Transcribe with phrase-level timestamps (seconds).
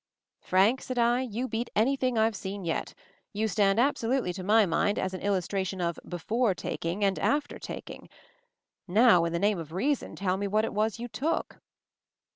[0.39, 2.95] "Frank," said I, "you beat anything I've seen yet.
[3.33, 8.09] You stand absolutely to my mind as an illustration of 'Before Taking' and 'After Taking/
[8.87, 11.61] Now in the name of reason tell me what it was you Took!"